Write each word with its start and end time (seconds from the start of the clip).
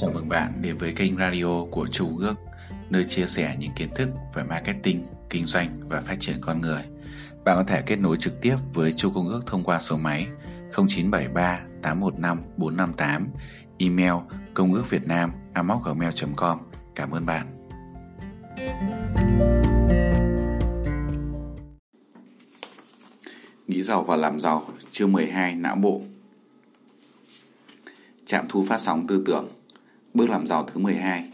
Chào 0.00 0.10
mừng 0.10 0.28
bạn 0.28 0.52
đến 0.62 0.78
với 0.78 0.92
kênh 0.96 1.16
radio 1.16 1.64
của 1.70 1.86
Chu 1.90 2.18
Ước, 2.18 2.34
nơi 2.90 3.04
chia 3.04 3.26
sẻ 3.26 3.56
những 3.58 3.72
kiến 3.76 3.88
thức 3.94 4.08
về 4.34 4.42
marketing, 4.42 5.06
kinh 5.30 5.44
doanh 5.44 5.80
và 5.88 6.00
phát 6.00 6.16
triển 6.20 6.36
con 6.40 6.60
người. 6.60 6.82
Bạn 7.44 7.56
có 7.56 7.64
thể 7.64 7.82
kết 7.82 7.96
nối 7.96 8.16
trực 8.16 8.40
tiếp 8.40 8.56
với 8.74 8.92
Chu 8.92 9.10
Công 9.14 9.28
Ước 9.28 9.42
thông 9.46 9.64
qua 9.64 9.78
số 9.78 9.96
máy 9.96 10.26
0973 10.72 11.60
815 11.82 12.42
458, 12.56 13.28
email 13.78 14.12
công 14.54 14.74
ước 14.74 14.90
việt 14.90 15.06
nam 15.06 15.32
gmail.com. 15.54 16.58
Cảm 16.94 17.10
ơn 17.10 17.26
bạn. 17.26 17.46
Nghĩ 23.66 23.82
giàu 23.82 24.02
và 24.02 24.16
làm 24.16 24.40
giàu, 24.40 24.64
chương 24.90 25.12
12 25.12 25.54
não 25.54 25.76
bộ. 25.76 26.00
Trạm 28.26 28.44
thu 28.48 28.64
phát 28.68 28.80
sóng 28.80 29.06
tư 29.06 29.22
tưởng 29.26 29.48
Bước 30.14 30.30
làm 30.30 30.46
giàu 30.46 30.68
thứ 30.72 30.80
12 30.80 31.24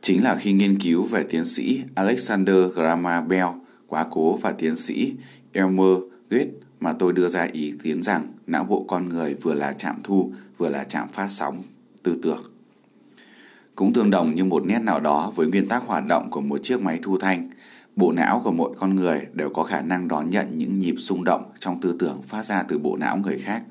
Chính 0.00 0.24
là 0.24 0.36
khi 0.36 0.52
nghiên 0.52 0.78
cứu 0.78 1.04
về 1.04 1.24
tiến 1.30 1.44
sĩ 1.44 1.80
Alexander 1.94 2.56
Graham 2.74 3.28
Bell 3.28 3.46
quá 3.86 4.06
cố 4.10 4.36
và 4.36 4.52
tiến 4.52 4.76
sĩ 4.76 5.12
Elmer 5.52 5.98
Gates 6.30 6.54
mà 6.80 6.92
tôi 6.92 7.12
đưa 7.12 7.28
ra 7.28 7.48
ý 7.52 7.74
kiến 7.82 8.02
rằng 8.02 8.26
não 8.46 8.64
bộ 8.64 8.84
con 8.88 9.08
người 9.08 9.34
vừa 9.34 9.54
là 9.54 9.72
trạm 9.72 9.96
thu 10.04 10.32
vừa 10.58 10.68
là 10.68 10.84
trạm 10.84 11.08
phát 11.08 11.28
sóng 11.28 11.62
tư 12.02 12.18
tưởng. 12.22 12.42
Cũng 13.74 13.92
tương 13.92 14.10
đồng 14.10 14.34
như 14.34 14.44
một 14.44 14.66
nét 14.66 14.78
nào 14.78 15.00
đó 15.00 15.32
với 15.36 15.46
nguyên 15.46 15.68
tắc 15.68 15.82
hoạt 15.86 16.06
động 16.06 16.30
của 16.30 16.40
một 16.40 16.62
chiếc 16.62 16.80
máy 16.80 16.98
thu 17.02 17.18
thanh, 17.18 17.50
bộ 17.96 18.12
não 18.12 18.40
của 18.44 18.52
mỗi 18.52 18.74
con 18.78 18.96
người 18.96 19.20
đều 19.32 19.50
có 19.50 19.62
khả 19.62 19.80
năng 19.80 20.08
đón 20.08 20.30
nhận 20.30 20.58
những 20.58 20.78
nhịp 20.78 20.94
xung 20.98 21.24
động 21.24 21.42
trong 21.58 21.80
tư 21.80 21.96
tưởng 21.98 22.22
phát 22.22 22.46
ra 22.46 22.62
từ 22.62 22.78
bộ 22.78 22.96
não 22.96 23.16
người 23.16 23.38
khác. 23.38 23.62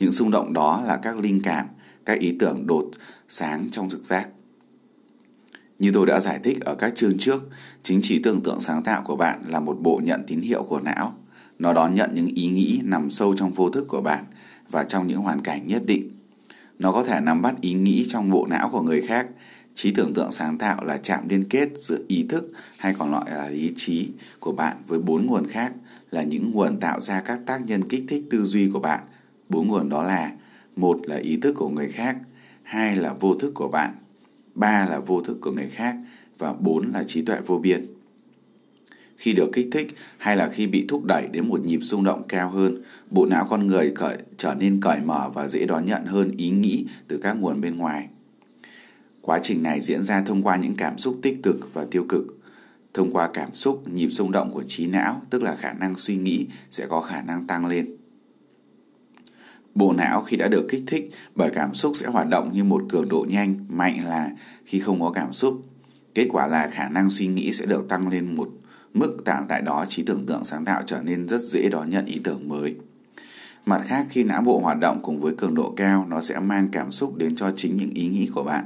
Những 0.00 0.12
xung 0.12 0.30
động 0.30 0.52
đó 0.52 0.82
là 0.86 0.96
các 0.96 1.18
linh 1.18 1.40
cảm, 1.42 1.66
các 2.06 2.18
ý 2.18 2.36
tưởng 2.38 2.66
đột 2.66 2.90
sáng 3.28 3.68
trong 3.72 3.90
trực 3.90 4.04
giác. 4.04 4.28
Như 5.78 5.90
tôi 5.94 6.06
đã 6.06 6.20
giải 6.20 6.40
thích 6.42 6.60
ở 6.60 6.74
các 6.74 6.92
chương 6.96 7.18
trước, 7.18 7.48
chính 7.82 8.00
trí 8.02 8.22
tưởng 8.22 8.40
tượng 8.40 8.60
sáng 8.60 8.82
tạo 8.82 9.02
của 9.04 9.16
bạn 9.16 9.42
là 9.46 9.60
một 9.60 9.76
bộ 9.80 10.00
nhận 10.04 10.24
tín 10.26 10.40
hiệu 10.40 10.62
của 10.62 10.80
não. 10.80 11.14
Nó 11.58 11.72
đón 11.72 11.94
nhận 11.94 12.10
những 12.14 12.26
ý 12.26 12.46
nghĩ 12.46 12.80
nằm 12.84 13.10
sâu 13.10 13.34
trong 13.36 13.52
vô 13.52 13.70
thức 13.70 13.88
của 13.88 14.02
bạn 14.02 14.24
và 14.70 14.84
trong 14.84 15.06
những 15.06 15.18
hoàn 15.18 15.40
cảnh 15.40 15.66
nhất 15.66 15.82
định. 15.86 16.10
Nó 16.78 16.92
có 16.92 17.04
thể 17.04 17.20
nắm 17.20 17.42
bắt 17.42 17.54
ý 17.60 17.72
nghĩ 17.72 18.06
trong 18.08 18.30
bộ 18.30 18.46
não 18.46 18.68
của 18.72 18.82
người 18.82 19.02
khác. 19.02 19.26
Trí 19.74 19.90
tưởng 19.90 20.14
tượng 20.14 20.32
sáng 20.32 20.58
tạo 20.58 20.84
là 20.84 20.96
chạm 21.02 21.28
liên 21.28 21.44
kết 21.50 21.68
giữa 21.76 21.98
ý 22.08 22.26
thức 22.28 22.52
hay 22.78 22.94
còn 22.98 23.10
gọi 23.10 23.30
là 23.30 23.48
lý 23.50 23.72
trí 23.76 24.08
của 24.40 24.52
bạn 24.52 24.76
với 24.86 24.98
bốn 24.98 25.26
nguồn 25.26 25.46
khác 25.46 25.72
là 26.10 26.22
những 26.22 26.50
nguồn 26.50 26.80
tạo 26.80 27.00
ra 27.00 27.20
các 27.20 27.40
tác 27.46 27.66
nhân 27.66 27.88
kích 27.88 28.04
thích 28.08 28.24
tư 28.30 28.44
duy 28.44 28.70
của 28.72 28.80
bạn. 28.80 29.00
Bốn 29.48 29.68
nguồn 29.68 29.88
đó 29.88 30.02
là 30.02 30.32
một 30.80 31.00
là 31.04 31.16
ý 31.16 31.36
thức 31.36 31.54
của 31.56 31.68
người 31.68 31.88
khác, 31.88 32.16
hai 32.62 32.96
là 32.96 33.12
vô 33.12 33.34
thức 33.34 33.52
của 33.54 33.68
bạn, 33.68 33.94
ba 34.54 34.86
là 34.90 34.98
vô 34.98 35.20
thức 35.20 35.38
của 35.40 35.52
người 35.52 35.68
khác 35.72 35.96
và 36.38 36.52
bốn 36.52 36.92
là 36.92 37.04
trí 37.04 37.22
tuệ 37.22 37.40
vô 37.46 37.58
biên. 37.58 37.86
Khi 39.16 39.32
được 39.32 39.50
kích 39.52 39.68
thích 39.72 39.94
hay 40.18 40.36
là 40.36 40.48
khi 40.48 40.66
bị 40.66 40.84
thúc 40.88 41.04
đẩy 41.04 41.28
đến 41.32 41.48
một 41.48 41.60
nhịp 41.64 41.80
rung 41.82 42.04
động 42.04 42.22
cao 42.28 42.50
hơn, 42.50 42.82
bộ 43.10 43.26
não 43.26 43.46
con 43.50 43.66
người 43.66 43.92
cởi, 43.94 44.18
trở 44.36 44.54
nên 44.54 44.80
cởi 44.80 45.00
mở 45.00 45.30
và 45.34 45.48
dễ 45.48 45.66
đón 45.66 45.86
nhận 45.86 46.04
hơn 46.04 46.36
ý 46.36 46.50
nghĩ 46.50 46.84
từ 47.08 47.18
các 47.22 47.32
nguồn 47.32 47.60
bên 47.60 47.76
ngoài. 47.76 48.08
Quá 49.22 49.40
trình 49.42 49.62
này 49.62 49.80
diễn 49.80 50.02
ra 50.02 50.22
thông 50.22 50.42
qua 50.42 50.56
những 50.56 50.74
cảm 50.76 50.98
xúc 50.98 51.18
tích 51.22 51.42
cực 51.42 51.74
và 51.74 51.86
tiêu 51.90 52.06
cực. 52.08 52.26
Thông 52.94 53.10
qua 53.10 53.30
cảm 53.34 53.54
xúc, 53.54 53.82
nhịp 53.92 54.08
rung 54.08 54.32
động 54.32 54.50
của 54.54 54.62
trí 54.62 54.86
não, 54.86 55.22
tức 55.30 55.42
là 55.42 55.56
khả 55.56 55.72
năng 55.72 55.94
suy 55.98 56.16
nghĩ 56.16 56.46
sẽ 56.70 56.86
có 56.86 57.00
khả 57.00 57.22
năng 57.22 57.46
tăng 57.46 57.66
lên. 57.66 57.99
Bộ 59.74 59.92
não 59.92 60.22
khi 60.22 60.36
đã 60.36 60.48
được 60.48 60.66
kích 60.70 60.82
thích 60.86 61.10
bởi 61.34 61.50
cảm 61.54 61.74
xúc 61.74 61.92
sẽ 61.94 62.06
hoạt 62.06 62.28
động 62.28 62.50
như 62.54 62.64
một 62.64 62.82
cường 62.88 63.08
độ 63.08 63.26
nhanh, 63.28 63.54
mạnh 63.68 64.04
là 64.08 64.30
khi 64.66 64.80
không 64.80 65.00
có 65.00 65.10
cảm 65.10 65.32
xúc. 65.32 65.62
Kết 66.14 66.26
quả 66.32 66.46
là 66.46 66.68
khả 66.72 66.88
năng 66.88 67.10
suy 67.10 67.26
nghĩ 67.26 67.52
sẽ 67.52 67.66
được 67.66 67.88
tăng 67.88 68.08
lên 68.08 68.36
một 68.36 68.48
mức 68.94 69.16
tạm 69.24 69.44
tại 69.48 69.62
đó 69.62 69.86
trí 69.88 70.02
tưởng 70.02 70.26
tượng 70.26 70.44
sáng 70.44 70.64
tạo 70.64 70.82
trở 70.86 71.00
nên 71.02 71.28
rất 71.28 71.40
dễ 71.40 71.68
đón 71.68 71.90
nhận 71.90 72.06
ý 72.06 72.20
tưởng 72.24 72.48
mới. 72.48 72.76
Mặt 73.66 73.82
khác, 73.86 74.06
khi 74.10 74.24
não 74.24 74.42
bộ 74.42 74.58
hoạt 74.58 74.78
động 74.80 74.98
cùng 75.02 75.20
với 75.20 75.34
cường 75.36 75.54
độ 75.54 75.74
cao, 75.76 76.06
nó 76.10 76.20
sẽ 76.20 76.38
mang 76.38 76.68
cảm 76.72 76.90
xúc 76.90 77.16
đến 77.16 77.36
cho 77.36 77.52
chính 77.56 77.76
những 77.76 77.94
ý 77.94 78.08
nghĩ 78.08 78.30
của 78.34 78.42
bạn. 78.42 78.64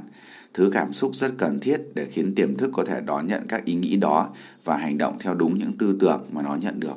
Thứ 0.53 0.69
cảm 0.73 0.93
xúc 0.93 1.15
rất 1.15 1.31
cần 1.37 1.59
thiết 1.59 1.81
để 1.95 2.07
khiến 2.11 2.35
tiềm 2.35 2.57
thức 2.57 2.69
có 2.73 2.85
thể 2.85 3.01
đón 3.05 3.27
nhận 3.27 3.47
các 3.47 3.65
ý 3.65 3.73
nghĩ 3.73 3.97
đó 3.97 4.29
và 4.63 4.77
hành 4.77 4.97
động 4.97 5.17
theo 5.19 5.33
đúng 5.33 5.59
những 5.59 5.77
tư 5.79 5.97
tưởng 5.99 6.25
mà 6.31 6.41
nó 6.41 6.55
nhận 6.55 6.79
được. 6.79 6.95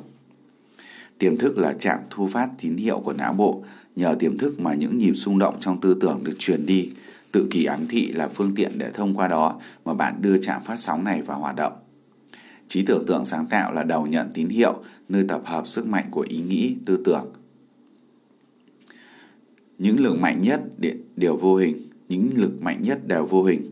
Tiềm 1.17 1.37
thức 1.37 1.57
là 1.57 1.73
trạm 1.73 1.99
thu 2.09 2.27
phát 2.27 2.49
tín 2.61 2.75
hiệu 2.75 2.99
của 2.99 3.13
não 3.13 3.33
bộ, 3.33 3.63
nhờ 3.99 4.15
tiềm 4.19 4.37
thức 4.37 4.59
mà 4.59 4.73
những 4.73 4.97
nhịp 4.97 5.13
xung 5.13 5.39
động 5.39 5.57
trong 5.61 5.81
tư 5.81 5.97
tưởng 6.01 6.23
được 6.23 6.35
truyền 6.39 6.65
đi. 6.65 6.89
Tự 7.31 7.47
kỷ 7.51 7.65
ám 7.65 7.87
thị 7.87 8.07
là 8.07 8.27
phương 8.27 8.55
tiện 8.55 8.77
để 8.77 8.91
thông 8.93 9.17
qua 9.17 9.27
đó 9.27 9.59
mà 9.85 9.93
bạn 9.93 10.15
đưa 10.21 10.37
trạm 10.37 10.63
phát 10.63 10.79
sóng 10.79 11.03
này 11.03 11.21
vào 11.21 11.39
hoạt 11.39 11.55
động. 11.55 11.73
Trí 12.67 12.85
tưởng 12.85 13.05
tượng 13.07 13.25
sáng 13.25 13.45
tạo 13.45 13.73
là 13.73 13.83
đầu 13.83 14.07
nhận 14.07 14.29
tín 14.33 14.49
hiệu, 14.49 14.73
nơi 15.09 15.25
tập 15.27 15.41
hợp 15.45 15.67
sức 15.67 15.87
mạnh 15.87 16.05
của 16.11 16.25
ý 16.29 16.37
nghĩ, 16.37 16.75
tư 16.85 17.01
tưởng. 17.05 17.25
Những 19.77 19.99
lực 19.99 20.19
mạnh 20.19 20.41
nhất 20.41 20.61
đều 21.15 21.35
vô 21.35 21.55
hình, 21.55 21.87
những 22.09 22.29
lực 22.35 22.61
mạnh 22.61 22.83
nhất 22.83 23.07
đều 23.07 23.25
vô 23.25 23.43
hình. 23.43 23.71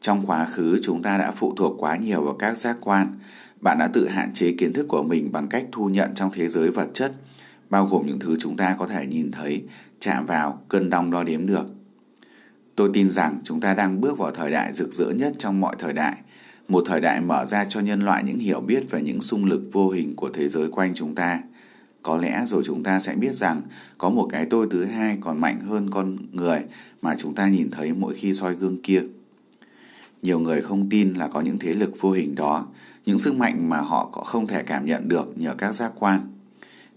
Trong 0.00 0.26
quá 0.26 0.46
khứ 0.52 0.80
chúng 0.82 1.02
ta 1.02 1.18
đã 1.18 1.32
phụ 1.36 1.54
thuộc 1.56 1.76
quá 1.78 1.96
nhiều 1.96 2.22
vào 2.22 2.34
các 2.34 2.58
giác 2.58 2.76
quan. 2.80 3.08
Bạn 3.60 3.78
đã 3.78 3.88
tự 3.92 4.08
hạn 4.08 4.34
chế 4.34 4.52
kiến 4.58 4.72
thức 4.72 4.88
của 4.88 5.02
mình 5.02 5.32
bằng 5.32 5.48
cách 5.48 5.66
thu 5.72 5.86
nhận 5.86 6.10
trong 6.14 6.30
thế 6.34 6.48
giới 6.48 6.70
vật 6.70 6.88
chất, 6.94 7.12
bao 7.70 7.86
gồm 7.86 8.06
những 8.06 8.18
thứ 8.18 8.36
chúng 8.40 8.56
ta 8.56 8.76
có 8.78 8.86
thể 8.86 9.06
nhìn 9.06 9.30
thấy, 9.30 9.62
chạm 10.00 10.26
vào, 10.26 10.58
cân 10.68 10.90
đong 10.90 11.10
đo 11.10 11.22
đếm 11.22 11.46
được. 11.46 11.66
Tôi 12.76 12.90
tin 12.92 13.10
rằng 13.10 13.38
chúng 13.44 13.60
ta 13.60 13.74
đang 13.74 14.00
bước 14.00 14.18
vào 14.18 14.30
thời 14.30 14.50
đại 14.50 14.72
rực 14.72 14.92
rỡ 14.92 15.10
nhất 15.10 15.34
trong 15.38 15.60
mọi 15.60 15.76
thời 15.78 15.92
đại, 15.92 16.16
một 16.68 16.84
thời 16.86 17.00
đại 17.00 17.20
mở 17.20 17.46
ra 17.46 17.64
cho 17.64 17.80
nhân 17.80 18.00
loại 18.00 18.24
những 18.24 18.38
hiểu 18.38 18.60
biết 18.60 18.90
về 18.90 19.02
những 19.02 19.20
xung 19.20 19.44
lực 19.44 19.62
vô 19.72 19.90
hình 19.90 20.16
của 20.16 20.30
thế 20.34 20.48
giới 20.48 20.70
quanh 20.70 20.94
chúng 20.94 21.14
ta. 21.14 21.40
Có 22.02 22.16
lẽ 22.16 22.42
rồi 22.46 22.62
chúng 22.66 22.82
ta 22.82 23.00
sẽ 23.00 23.14
biết 23.14 23.32
rằng 23.34 23.62
có 23.98 24.10
một 24.10 24.28
cái 24.32 24.46
tôi 24.50 24.66
thứ 24.70 24.84
hai 24.84 25.18
còn 25.20 25.40
mạnh 25.40 25.60
hơn 25.60 25.90
con 25.90 26.16
người 26.32 26.60
mà 27.02 27.14
chúng 27.18 27.34
ta 27.34 27.48
nhìn 27.48 27.70
thấy 27.70 27.92
mỗi 27.92 28.14
khi 28.14 28.34
soi 28.34 28.54
gương 28.54 28.82
kia. 28.82 29.02
Nhiều 30.22 30.38
người 30.38 30.62
không 30.62 30.88
tin 30.90 31.14
là 31.14 31.28
có 31.28 31.40
những 31.40 31.58
thế 31.58 31.72
lực 31.72 32.00
vô 32.00 32.10
hình 32.10 32.34
đó, 32.34 32.66
những 33.06 33.18
sức 33.18 33.34
mạnh 33.34 33.68
mà 33.68 33.80
họ 33.80 34.08
có 34.12 34.22
không 34.22 34.46
thể 34.46 34.62
cảm 34.62 34.86
nhận 34.86 35.08
được 35.08 35.38
nhờ 35.38 35.54
các 35.58 35.74
giác 35.74 35.92
quan. 35.98 36.20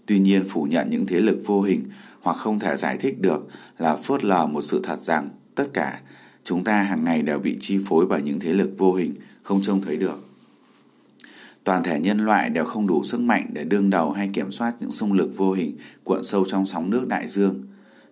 Tuy 0.06 0.18
nhiên 0.18 0.44
phủ 0.48 0.64
nhận 0.64 0.90
những 0.90 1.06
thế 1.06 1.20
lực 1.20 1.42
vô 1.46 1.62
hình 1.62 1.82
hoặc 2.22 2.36
không 2.36 2.58
thể 2.58 2.76
giải 2.76 2.98
thích 3.00 3.20
được 3.20 3.48
là 3.78 3.96
phớt 3.96 4.24
lờ 4.24 4.46
một 4.46 4.62
sự 4.62 4.80
thật 4.84 5.00
rằng 5.00 5.28
tất 5.54 5.66
cả 5.72 6.00
chúng 6.44 6.64
ta 6.64 6.82
hàng 6.82 7.04
ngày 7.04 7.22
đều 7.22 7.38
bị 7.38 7.58
chi 7.60 7.78
phối 7.88 8.06
bởi 8.06 8.22
những 8.22 8.40
thế 8.40 8.52
lực 8.52 8.74
vô 8.78 8.94
hình 8.94 9.14
không 9.42 9.62
trông 9.62 9.80
thấy 9.80 9.96
được. 9.96 10.24
Toàn 11.64 11.82
thể 11.82 12.00
nhân 12.00 12.18
loại 12.18 12.50
đều 12.50 12.64
không 12.64 12.86
đủ 12.86 13.02
sức 13.04 13.20
mạnh 13.20 13.46
để 13.52 13.64
đương 13.64 13.90
đầu 13.90 14.12
hay 14.12 14.30
kiểm 14.32 14.52
soát 14.52 14.74
những 14.80 14.90
xung 14.90 15.12
lực 15.12 15.36
vô 15.36 15.52
hình 15.52 15.76
cuộn 16.04 16.24
sâu 16.24 16.44
trong 16.48 16.66
sóng 16.66 16.90
nước 16.90 17.08
đại 17.08 17.28
dương. 17.28 17.62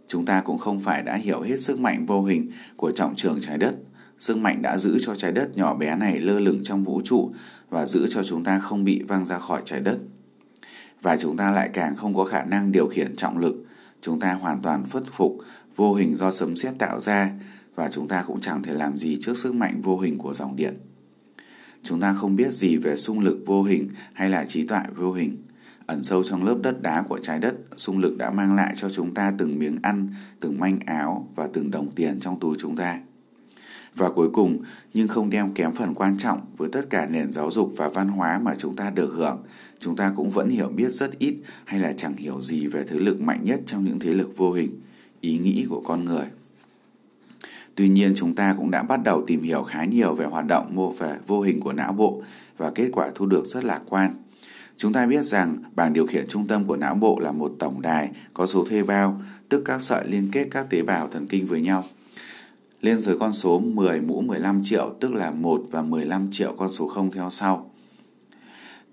Chúng 0.08 0.24
ta 0.24 0.40
cũng 0.40 0.58
không 0.58 0.80
phải 0.80 1.02
đã 1.02 1.16
hiểu 1.16 1.40
hết 1.40 1.60
sức 1.60 1.80
mạnh 1.80 2.06
vô 2.06 2.24
hình 2.24 2.50
của 2.76 2.90
trọng 2.90 3.14
trường 3.16 3.38
trái 3.40 3.58
đất. 3.58 3.74
Sức 4.18 4.36
mạnh 4.36 4.62
đã 4.62 4.78
giữ 4.78 4.98
cho 5.02 5.14
trái 5.14 5.32
đất 5.32 5.56
nhỏ 5.56 5.74
bé 5.74 5.96
này 5.96 6.18
lơ 6.18 6.40
lửng 6.40 6.60
trong 6.64 6.84
vũ 6.84 7.02
trụ 7.04 7.30
và 7.70 7.86
giữ 7.86 8.06
cho 8.10 8.24
chúng 8.24 8.44
ta 8.44 8.58
không 8.58 8.84
bị 8.84 9.02
văng 9.02 9.24
ra 9.24 9.38
khỏi 9.38 9.62
trái 9.64 9.80
đất. 9.80 9.98
Và 11.02 11.16
chúng 11.16 11.36
ta 11.36 11.50
lại 11.50 11.70
càng 11.72 11.96
không 11.96 12.14
có 12.14 12.24
khả 12.24 12.44
năng 12.44 12.72
điều 12.72 12.88
khiển 12.88 13.16
trọng 13.16 13.38
lực. 13.38 13.66
Chúng 14.00 14.20
ta 14.20 14.32
hoàn 14.32 14.60
toàn 14.62 14.84
phất 14.84 15.02
phục 15.16 15.38
vô 15.76 15.94
hình 15.94 16.16
do 16.16 16.30
sấm 16.30 16.56
sét 16.56 16.78
tạo 16.78 17.00
ra 17.00 17.30
và 17.74 17.90
chúng 17.92 18.08
ta 18.08 18.24
cũng 18.26 18.40
chẳng 18.40 18.62
thể 18.62 18.74
làm 18.74 18.98
gì 18.98 19.18
trước 19.22 19.38
sức 19.38 19.54
mạnh 19.54 19.80
vô 19.82 19.98
hình 19.98 20.18
của 20.18 20.34
dòng 20.34 20.56
điện. 20.56 20.74
Chúng 21.82 22.00
ta 22.00 22.14
không 22.20 22.36
biết 22.36 22.52
gì 22.52 22.76
về 22.76 22.96
xung 22.96 23.20
lực 23.20 23.42
vô 23.46 23.62
hình 23.62 23.88
hay 24.12 24.30
là 24.30 24.44
trí 24.44 24.66
tuệ 24.66 24.80
vô 24.96 25.12
hình. 25.12 25.36
Ẩn 25.86 26.02
sâu 26.02 26.22
trong 26.22 26.44
lớp 26.44 26.56
đất 26.62 26.82
đá 26.82 27.02
của 27.02 27.18
trái 27.22 27.38
đất, 27.38 27.54
xung 27.76 27.98
lực 27.98 28.18
đã 28.18 28.30
mang 28.30 28.56
lại 28.56 28.74
cho 28.76 28.90
chúng 28.90 29.14
ta 29.14 29.32
từng 29.38 29.58
miếng 29.58 29.78
ăn, 29.82 30.08
từng 30.40 30.60
manh 30.60 30.78
áo 30.86 31.26
và 31.34 31.48
từng 31.52 31.70
đồng 31.70 31.90
tiền 31.90 32.20
trong 32.20 32.40
túi 32.40 32.56
chúng 32.60 32.76
ta. 32.76 33.00
Và 33.94 34.10
cuối 34.10 34.30
cùng, 34.32 34.58
nhưng 34.94 35.08
không 35.08 35.30
đem 35.30 35.54
kém 35.54 35.74
phần 35.74 35.94
quan 35.94 36.18
trọng 36.18 36.40
với 36.56 36.68
tất 36.72 36.82
cả 36.90 37.06
nền 37.06 37.32
giáo 37.32 37.50
dục 37.50 37.72
và 37.76 37.88
văn 37.88 38.08
hóa 38.08 38.38
mà 38.38 38.54
chúng 38.58 38.76
ta 38.76 38.90
được 38.90 39.12
hưởng, 39.16 39.42
chúng 39.80 39.96
ta 39.96 40.12
cũng 40.16 40.30
vẫn 40.30 40.48
hiểu 40.48 40.68
biết 40.68 40.90
rất 40.90 41.18
ít 41.18 41.34
hay 41.64 41.80
là 41.80 41.92
chẳng 41.96 42.16
hiểu 42.16 42.40
gì 42.40 42.66
về 42.66 42.84
thế 42.88 42.98
lực 42.98 43.20
mạnh 43.20 43.40
nhất 43.42 43.60
trong 43.66 43.84
những 43.84 43.98
thế 43.98 44.12
lực 44.12 44.36
vô 44.36 44.52
hình, 44.52 44.70
ý 45.20 45.38
nghĩ 45.38 45.66
của 45.68 45.80
con 45.80 46.04
người. 46.04 46.26
Tuy 47.74 47.88
nhiên 47.88 48.12
chúng 48.16 48.34
ta 48.34 48.54
cũng 48.58 48.70
đã 48.70 48.82
bắt 48.82 49.00
đầu 49.04 49.24
tìm 49.26 49.42
hiểu 49.42 49.62
khá 49.62 49.84
nhiều 49.84 50.14
về 50.14 50.26
hoạt 50.26 50.46
động 50.46 50.70
mô 50.74 50.92
về 50.92 51.16
vô 51.26 51.40
hình 51.40 51.60
của 51.60 51.72
não 51.72 51.92
bộ 51.92 52.22
và 52.56 52.70
kết 52.74 52.88
quả 52.92 53.10
thu 53.14 53.26
được 53.26 53.46
rất 53.46 53.64
lạc 53.64 53.80
quan. 53.88 54.14
Chúng 54.76 54.92
ta 54.92 55.06
biết 55.06 55.24
rằng 55.24 55.56
bảng 55.76 55.92
điều 55.92 56.06
khiển 56.06 56.26
trung 56.28 56.46
tâm 56.46 56.64
của 56.64 56.76
não 56.76 56.94
bộ 56.94 57.18
là 57.20 57.32
một 57.32 57.52
tổng 57.58 57.82
đài 57.82 58.10
có 58.34 58.46
số 58.46 58.64
thuê 58.64 58.82
bao, 58.82 59.20
tức 59.48 59.62
các 59.64 59.82
sợi 59.82 60.08
liên 60.08 60.28
kết 60.32 60.48
các 60.50 60.70
tế 60.70 60.82
bào 60.82 61.08
thần 61.08 61.26
kinh 61.26 61.46
với 61.46 61.60
nhau. 61.60 61.84
Lên 62.80 62.98
dưới 62.98 63.18
con 63.18 63.32
số 63.32 63.58
10 63.58 64.00
mũ 64.00 64.20
15 64.20 64.60
triệu 64.64 64.94
tức 65.00 65.14
là 65.14 65.30
1 65.30 65.62
và 65.70 65.82
15 65.82 66.28
triệu 66.30 66.54
con 66.58 66.72
số 66.72 66.88
không 66.88 67.10
theo 67.10 67.30
sau. 67.30 67.69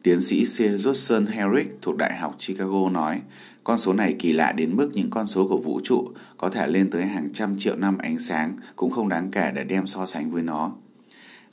Tiến 0.08 0.22
sĩ 0.22 0.44
C. 0.44 0.58
Johnson 0.60 1.26
Herrick 1.28 1.82
thuộc 1.82 1.98
Đại 1.98 2.18
học 2.18 2.36
Chicago 2.40 2.90
nói, 2.90 3.22
Con 3.64 3.78
số 3.78 3.94
này 3.94 4.16
kỳ 4.20 4.34
lạ 4.34 4.52
đến 4.52 4.76
mức 4.76 4.92
những 4.94 5.10
con 5.10 5.28
số 5.28 5.48
của 5.48 5.58
vũ 5.58 5.82
trụ 5.84 6.12
có 6.38 6.50
thể 6.50 6.68
lên 6.68 6.90
tới 6.90 7.06
hàng 7.06 7.30
trăm 7.34 7.56
triệu 7.60 7.76
năm 7.76 7.98
ánh 7.98 8.20
sáng 8.20 8.58
cũng 8.76 8.92
không 8.92 9.10
đáng 9.10 9.32
kể 9.32 9.52
để 9.56 9.64
đem 9.64 9.88
so 9.88 10.06
sánh 10.06 10.32
với 10.32 10.44
nó. 10.44 10.72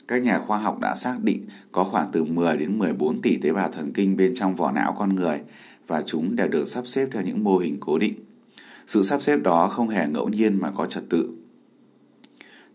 Các 0.07 0.21
nhà 0.21 0.39
khoa 0.39 0.57
học 0.57 0.79
đã 0.79 0.95
xác 0.95 1.15
định 1.23 1.45
có 1.71 1.83
khoảng 1.83 2.09
từ 2.11 2.23
10 2.23 2.57
đến 2.57 2.79
14 2.79 3.21
tỷ 3.21 3.37
tế 3.37 3.51
bào 3.51 3.71
thần 3.71 3.91
kinh 3.93 4.17
bên 4.17 4.35
trong 4.35 4.55
vỏ 4.55 4.71
não 4.71 4.95
con 4.99 5.15
người 5.15 5.39
và 5.87 6.03
chúng 6.05 6.35
đều 6.35 6.47
được 6.47 6.67
sắp 6.67 6.87
xếp 6.87 7.07
theo 7.11 7.21
những 7.21 7.43
mô 7.43 7.57
hình 7.57 7.77
cố 7.79 7.97
định. 7.97 8.13
Sự 8.87 9.03
sắp 9.03 9.23
xếp 9.23 9.37
đó 9.37 9.67
không 9.67 9.89
hề 9.89 10.07
ngẫu 10.07 10.29
nhiên 10.29 10.59
mà 10.61 10.71
có 10.71 10.85
trật 10.85 11.03
tự. 11.09 11.29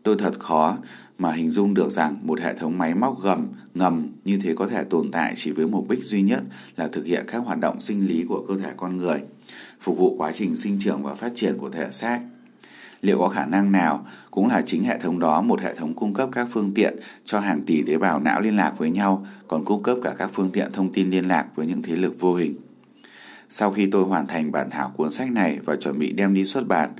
Tôi 0.02 0.16
thật 0.18 0.40
khó 0.40 0.76
mà 1.20 1.32
hình 1.32 1.50
dung 1.50 1.74
được 1.74 1.90
rằng 1.90 2.16
một 2.22 2.40
hệ 2.40 2.54
thống 2.54 2.78
máy 2.78 2.94
móc 2.94 3.22
gầm 3.22 3.46
ngầm 3.74 4.08
như 4.24 4.38
thế 4.42 4.54
có 4.54 4.66
thể 4.66 4.84
tồn 4.84 5.10
tại 5.10 5.34
chỉ 5.36 5.50
với 5.50 5.66
mục 5.66 5.90
đích 5.90 6.04
duy 6.04 6.22
nhất 6.22 6.42
là 6.76 6.88
thực 6.88 7.04
hiện 7.04 7.24
các 7.26 7.38
hoạt 7.38 7.58
động 7.58 7.80
sinh 7.80 8.06
lý 8.06 8.24
của 8.28 8.44
cơ 8.48 8.58
thể 8.58 8.70
con 8.76 8.96
người, 8.96 9.20
phục 9.80 9.98
vụ 9.98 10.14
quá 10.18 10.32
trình 10.32 10.56
sinh 10.56 10.78
trưởng 10.80 11.02
và 11.02 11.14
phát 11.14 11.32
triển 11.34 11.58
của 11.58 11.70
thể 11.70 11.86
xác. 11.90 12.20
Liệu 13.02 13.18
có 13.18 13.28
khả 13.28 13.46
năng 13.46 13.72
nào 13.72 14.06
cũng 14.30 14.48
là 14.48 14.62
chính 14.66 14.84
hệ 14.84 14.98
thống 14.98 15.18
đó 15.18 15.42
một 15.42 15.60
hệ 15.60 15.74
thống 15.74 15.94
cung 15.94 16.14
cấp 16.14 16.28
các 16.32 16.48
phương 16.50 16.72
tiện 16.74 16.96
cho 17.24 17.40
hàng 17.40 17.62
tỷ 17.66 17.82
tế 17.82 17.98
bào 17.98 18.20
não 18.20 18.40
liên 18.40 18.56
lạc 18.56 18.74
với 18.78 18.90
nhau, 18.90 19.26
còn 19.48 19.64
cung 19.64 19.82
cấp 19.82 19.98
cả 20.02 20.14
các 20.18 20.30
phương 20.32 20.50
tiện 20.50 20.72
thông 20.72 20.92
tin 20.92 21.10
liên 21.10 21.28
lạc 21.28 21.46
với 21.54 21.66
những 21.66 21.82
thế 21.82 21.96
lực 21.96 22.20
vô 22.20 22.34
hình. 22.34 22.54
Sau 23.50 23.72
khi 23.72 23.86
tôi 23.86 24.04
hoàn 24.04 24.26
thành 24.26 24.52
bản 24.52 24.70
thảo 24.70 24.92
cuốn 24.96 25.10
sách 25.10 25.32
này 25.32 25.58
và 25.64 25.76
chuẩn 25.76 25.98
bị 25.98 26.12
đem 26.12 26.34
đi 26.34 26.44
xuất 26.44 26.68
bản, 26.68 26.90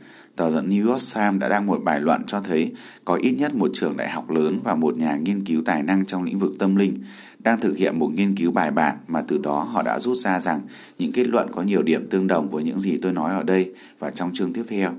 tờ 0.41 0.51
dẫn 0.51 0.69
New 0.69 0.91
York 0.91 1.03
Times 1.15 1.41
đã 1.41 1.49
đăng 1.49 1.67
một 1.67 1.81
bài 1.85 2.01
luận 2.01 2.23
cho 2.27 2.41
thấy 2.41 2.73
có 3.05 3.15
ít 3.15 3.33
nhất 3.33 3.55
một 3.55 3.71
trường 3.73 3.97
đại 3.97 4.09
học 4.09 4.31
lớn 4.31 4.61
và 4.65 4.75
một 4.75 4.97
nhà 4.97 5.17
nghiên 5.17 5.45
cứu 5.45 5.63
tài 5.65 5.83
năng 5.83 6.07
trong 6.07 6.23
lĩnh 6.23 6.39
vực 6.39 6.53
tâm 6.59 6.77
linh 6.77 6.99
đang 7.39 7.61
thực 7.61 7.77
hiện 7.77 7.99
một 7.99 8.11
nghiên 8.15 8.37
cứu 8.37 8.53
bài 8.53 8.71
bản 8.71 8.97
mà 9.09 9.23
từ 9.29 9.39
đó 9.39 9.63
họ 9.63 9.83
đã 9.83 10.01
rút 10.01 10.17
ra 10.17 10.41
rằng 10.41 10.61
những 10.99 11.13
kết 11.13 11.27
luận 11.27 11.49
có 11.53 11.63
nhiều 11.63 11.83
điểm 11.83 12.07
tương 12.11 12.27
đồng 12.27 12.49
với 12.49 12.65
những 12.65 12.81
gì 12.81 12.99
tôi 13.03 13.13
nói 13.13 13.31
ở 13.31 13.43
đây 13.43 13.75
và 13.99 14.11
trong 14.11 14.31
chương 14.35 14.53
tiếp 14.53 14.65
theo. 14.69 14.93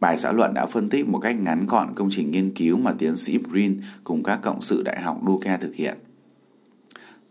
Bài 0.00 0.18
xã 0.18 0.32
luận 0.32 0.54
đã 0.54 0.66
phân 0.66 0.88
tích 0.88 1.08
một 1.08 1.18
cách 1.18 1.36
ngắn 1.40 1.66
gọn 1.66 1.88
công 1.94 2.08
trình 2.10 2.30
nghiên 2.30 2.50
cứu 2.50 2.78
mà 2.78 2.92
tiến 2.98 3.16
sĩ 3.16 3.38
Brin 3.38 3.80
cùng 4.04 4.22
các 4.22 4.38
cộng 4.42 4.60
sự 4.60 4.82
Đại 4.82 5.00
học 5.00 5.20
Duke 5.26 5.56
thực 5.60 5.74
hiện. 5.74 5.94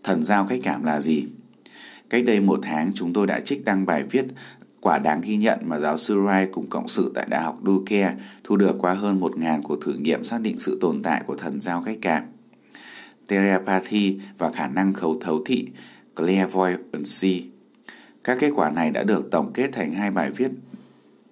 Thần 0.03 0.23
giao 0.23 0.47
cách 0.49 0.59
cảm 0.63 0.83
là 0.83 1.01
gì? 1.01 1.25
Cách 2.09 2.25
đây 2.25 2.39
một 2.39 2.59
tháng, 2.61 2.91
chúng 2.95 3.13
tôi 3.13 3.27
đã 3.27 3.39
trích 3.39 3.65
đăng 3.65 3.85
bài 3.85 4.03
viết 4.03 4.25
quả 4.81 4.99
đáng 4.99 5.21
ghi 5.21 5.37
nhận 5.37 5.59
mà 5.65 5.79
giáo 5.79 5.97
sư 5.97 6.19
Wright 6.19 6.47
cùng 6.51 6.69
cộng 6.69 6.87
sự 6.87 7.11
tại 7.15 7.27
Đại 7.29 7.41
học 7.41 7.59
Duke 7.65 8.13
thu 8.43 8.55
được 8.55 8.75
qua 8.79 8.93
hơn 8.93 9.19
1.000 9.19 9.61
cuộc 9.61 9.81
thử 9.81 9.93
nghiệm 9.93 10.23
xác 10.23 10.41
định 10.41 10.59
sự 10.59 10.77
tồn 10.81 11.01
tại 11.03 11.23
của 11.25 11.35
thần 11.35 11.61
giao 11.61 11.83
cách 11.85 11.97
cảm. 12.01 12.23
Telepathy 13.27 14.19
và 14.37 14.51
khả 14.51 14.67
năng 14.67 14.93
khấu 14.93 15.17
thấu 15.21 15.41
thị 15.45 15.67
Clairvoyancy. 16.15 17.43
Các 18.23 18.37
kết 18.39 18.51
quả 18.55 18.71
này 18.71 18.91
đã 18.91 19.03
được 19.03 19.31
tổng 19.31 19.51
kết 19.53 19.69
thành 19.71 19.93
hai 19.93 20.11
bài 20.11 20.31
viết 20.31 20.51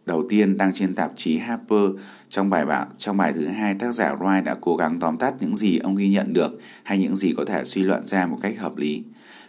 đầu 0.05 0.25
tiên 0.29 0.57
đăng 0.57 0.73
trên 0.73 0.95
tạp 0.95 1.11
chí 1.15 1.37
Harper 1.37 1.89
trong 2.29 2.49
bài 2.49 2.65
báo 2.65 2.85
trong 2.97 3.17
bài 3.17 3.33
thứ 3.35 3.47
hai, 3.47 3.75
tác 3.79 3.91
giả 3.91 4.15
Wright 4.19 4.43
đã 4.43 4.55
cố 4.61 4.75
gắng 4.75 4.99
tóm 4.99 5.17
tắt 5.17 5.33
những 5.39 5.55
gì 5.55 5.77
ông 5.77 5.95
ghi 5.95 6.09
nhận 6.09 6.33
được 6.33 6.61
hay 6.83 6.99
những 6.99 7.15
gì 7.15 7.33
có 7.37 7.45
thể 7.45 7.65
suy 7.65 7.83
luận 7.83 8.07
ra 8.07 8.25
một 8.25 8.37
cách 8.41 8.53
hợp 8.57 8.77
lý 8.77 9.03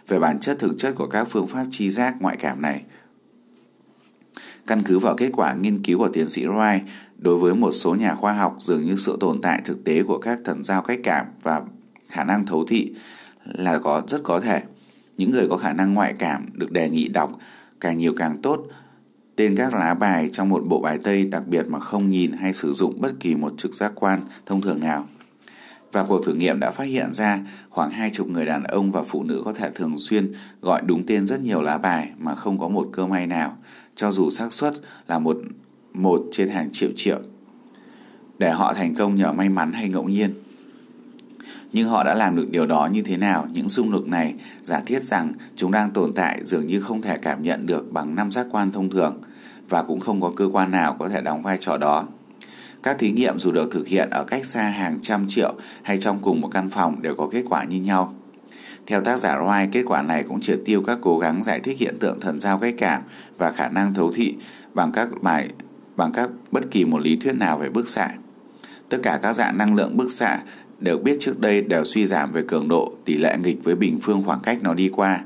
về 0.07 0.19
bản 0.19 0.39
chất 0.39 0.59
thực 0.59 0.75
chất 0.77 0.95
của 0.95 1.07
các 1.07 1.27
phương 1.29 1.47
pháp 1.47 1.65
tri 1.71 1.89
giác 1.89 2.15
ngoại 2.19 2.37
cảm 2.39 2.61
này. 2.61 2.81
Căn 4.69 4.83
cứ 4.83 4.99
vào 4.99 5.15
kết 5.15 5.29
quả 5.33 5.53
nghiên 5.53 5.83
cứu 5.83 5.97
của 5.97 6.09
tiến 6.13 6.29
sĩ 6.29 6.45
Wright, 6.45 6.79
đối 7.17 7.39
với 7.39 7.55
một 7.55 7.71
số 7.71 7.95
nhà 7.95 8.15
khoa 8.15 8.33
học 8.33 8.57
dường 8.59 8.85
như 8.85 8.95
sự 8.95 9.17
tồn 9.19 9.41
tại 9.41 9.61
thực 9.65 9.83
tế 9.83 10.03
của 10.03 10.17
các 10.17 10.39
thần 10.45 10.63
giao 10.63 10.81
cách 10.81 10.99
cảm 11.03 11.25
và 11.43 11.61
khả 12.09 12.23
năng 12.23 12.45
thấu 12.45 12.65
thị 12.67 12.93
là 13.45 13.79
có 13.79 14.03
rất 14.07 14.23
có 14.23 14.39
thể. 14.39 14.61
Những 15.17 15.31
người 15.31 15.47
có 15.49 15.57
khả 15.57 15.73
năng 15.73 15.93
ngoại 15.93 16.13
cảm 16.19 16.45
được 16.53 16.71
đề 16.71 16.89
nghị 16.89 17.07
đọc 17.07 17.39
càng 17.79 17.97
nhiều 17.97 18.13
càng 18.17 18.37
tốt 18.41 18.67
tên 19.35 19.55
các 19.55 19.73
lá 19.73 19.93
bài 19.93 20.29
trong 20.31 20.49
một 20.49 20.63
bộ 20.69 20.81
bài 20.81 20.99
tây 21.03 21.25
đặc 21.25 21.43
biệt 21.47 21.65
mà 21.67 21.79
không 21.79 22.09
nhìn 22.09 22.31
hay 22.31 22.53
sử 22.53 22.73
dụng 22.73 23.01
bất 23.01 23.11
kỳ 23.19 23.35
một 23.35 23.53
trực 23.57 23.75
giác 23.75 23.91
quan 23.95 24.21
thông 24.45 24.61
thường 24.61 24.79
nào. 24.79 25.07
Và 25.91 26.03
cuộc 26.03 26.25
thử 26.25 26.33
nghiệm 26.33 26.59
đã 26.59 26.71
phát 26.71 26.83
hiện 26.83 27.13
ra 27.13 27.39
khoảng 27.69 27.91
hai 27.91 28.09
chục 28.09 28.27
người 28.27 28.45
đàn 28.45 28.63
ông 28.63 28.91
và 28.91 29.03
phụ 29.03 29.23
nữ 29.23 29.41
có 29.45 29.53
thể 29.53 29.69
thường 29.75 29.97
xuyên 29.97 30.33
gọi 30.61 30.81
đúng 30.85 31.05
tên 31.05 31.27
rất 31.27 31.41
nhiều 31.41 31.61
lá 31.61 31.77
bài 31.77 32.09
mà 32.17 32.35
không 32.35 32.59
có 32.59 32.67
một 32.67 32.89
cơ 32.91 33.07
may 33.07 33.27
nào, 33.27 33.57
cho 33.99 34.11
dù 34.11 34.29
xác 34.29 34.53
suất 34.53 34.73
là 35.07 35.19
một 35.19 35.37
một 35.93 36.21
trên 36.31 36.49
hàng 36.49 36.69
triệu 36.71 36.89
triệu. 36.95 37.19
Để 38.37 38.51
họ 38.51 38.73
thành 38.73 38.95
công 38.95 39.15
nhờ 39.15 39.31
may 39.33 39.49
mắn 39.49 39.71
hay 39.73 39.89
ngẫu 39.89 40.09
nhiên. 40.09 40.33
Nhưng 41.73 41.89
họ 41.89 42.03
đã 42.03 42.13
làm 42.13 42.35
được 42.35 42.47
điều 42.51 42.65
đó 42.65 42.89
như 42.91 43.01
thế 43.01 43.17
nào? 43.17 43.47
Những 43.53 43.69
xung 43.69 43.91
lực 43.91 44.07
này 44.07 44.33
giả 44.63 44.81
thiết 44.85 45.03
rằng 45.03 45.33
chúng 45.55 45.71
đang 45.71 45.91
tồn 45.91 46.13
tại 46.13 46.39
dường 46.43 46.67
như 46.67 46.81
không 46.81 47.01
thể 47.01 47.17
cảm 47.17 47.43
nhận 47.43 47.65
được 47.65 47.91
bằng 47.91 48.15
năm 48.15 48.31
giác 48.31 48.47
quan 48.51 48.71
thông 48.71 48.89
thường 48.89 49.21
và 49.69 49.83
cũng 49.83 49.99
không 49.99 50.21
có 50.21 50.31
cơ 50.35 50.49
quan 50.53 50.71
nào 50.71 50.95
có 50.99 51.09
thể 51.09 51.21
đóng 51.21 51.43
vai 51.43 51.57
trò 51.61 51.77
đó. 51.77 52.07
Các 52.83 52.99
thí 52.99 53.11
nghiệm 53.11 53.39
dù 53.39 53.51
được 53.51 53.69
thực 53.71 53.87
hiện 53.87 54.09
ở 54.09 54.23
cách 54.23 54.45
xa 54.45 54.63
hàng 54.63 54.99
trăm 55.01 55.25
triệu 55.27 55.53
hay 55.83 55.97
trong 55.97 56.19
cùng 56.21 56.41
một 56.41 56.49
căn 56.51 56.69
phòng 56.69 57.01
đều 57.01 57.15
có 57.15 57.29
kết 57.31 57.43
quả 57.49 57.63
như 57.63 57.77
nhau. 57.81 58.13
Theo 58.89 59.01
tác 59.01 59.17
giả 59.17 59.37
Roy, 59.37 59.67
kết 59.71 59.83
quả 59.85 60.01
này 60.01 60.23
cũng 60.23 60.41
triệt 60.41 60.59
tiêu 60.65 60.83
các 60.87 60.97
cố 61.01 61.19
gắng 61.19 61.43
giải 61.43 61.59
thích 61.59 61.77
hiện 61.79 61.97
tượng 61.99 62.19
thần 62.19 62.39
giao 62.39 62.59
cách 62.59 62.75
cảm 62.77 63.01
và 63.37 63.51
khả 63.51 63.67
năng 63.67 63.93
thấu 63.93 64.11
thị 64.11 64.35
bằng 64.73 64.91
các 64.91 65.09
bài 65.21 65.49
bằng 65.97 66.11
các 66.11 66.29
bất 66.51 66.71
kỳ 66.71 66.85
một 66.85 67.01
lý 67.01 67.15
thuyết 67.15 67.33
nào 67.33 67.57
về 67.57 67.69
bức 67.69 67.89
xạ. 67.89 68.09
Tất 68.89 68.97
cả 69.03 69.19
các 69.21 69.33
dạng 69.33 69.57
năng 69.57 69.75
lượng 69.75 69.97
bức 69.97 70.11
xạ 70.11 70.39
đều 70.79 70.97
biết 70.97 71.17
trước 71.19 71.39
đây 71.39 71.61
đều 71.61 71.85
suy 71.85 72.05
giảm 72.05 72.31
về 72.31 72.43
cường 72.47 72.67
độ, 72.67 72.93
tỷ 73.05 73.17
lệ 73.17 73.37
nghịch 73.43 73.63
với 73.63 73.75
bình 73.75 73.99
phương 74.01 74.23
khoảng 74.25 74.39
cách 74.39 74.57
nó 74.61 74.73
đi 74.73 74.89
qua. 74.95 75.19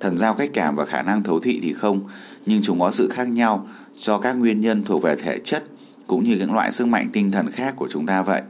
Thần 0.00 0.18
giao 0.18 0.34
cách 0.34 0.50
cảm 0.54 0.76
và 0.76 0.84
khả 0.86 1.02
năng 1.02 1.22
thấu 1.22 1.40
thị 1.40 1.60
thì 1.62 1.72
không, 1.72 2.00
nhưng 2.46 2.62
chúng 2.62 2.80
có 2.80 2.90
sự 2.90 3.08
khác 3.12 3.28
nhau 3.28 3.66
do 3.94 4.18
các 4.18 4.32
nguyên 4.32 4.60
nhân 4.60 4.84
thuộc 4.84 5.02
về 5.02 5.16
thể 5.16 5.38
chất 5.44 5.64
cũng 6.06 6.24
như 6.24 6.36
những 6.36 6.54
loại 6.54 6.72
sức 6.72 6.86
mạnh 6.86 7.08
tinh 7.12 7.32
thần 7.32 7.50
khác 7.50 7.74
của 7.76 7.88
chúng 7.90 8.06
ta 8.06 8.22
vậy. 8.22 8.42